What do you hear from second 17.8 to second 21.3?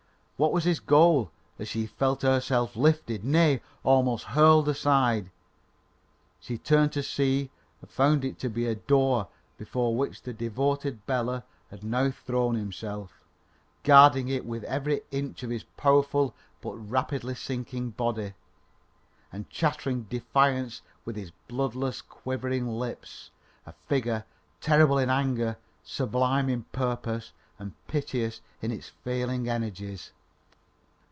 body, and chattering defiance with his